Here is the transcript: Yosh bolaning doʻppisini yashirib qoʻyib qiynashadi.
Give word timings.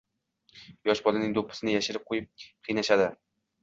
Yosh 0.89 1.03
bolaning 1.09 1.37
doʻppisini 1.37 1.79
yashirib 1.79 2.11
qoʻyib 2.11 2.45
qiynashadi. 2.67 3.13